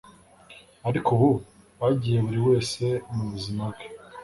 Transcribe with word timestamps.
Ariko 0.87 1.09
ubu 1.15 1.29
bagiye 1.79 2.17
buri 2.25 2.39
wese 2.47 2.83
mubuzima 3.13 3.63
bwe 3.71 3.85